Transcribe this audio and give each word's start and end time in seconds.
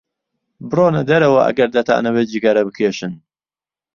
بڕۆنە 0.69 1.01
دەرەوە 1.09 1.39
ئەگەر 1.47 1.69
دەتانەوێت 1.75 2.27
جگەرە 2.33 2.61
بکێشن. 2.67 3.13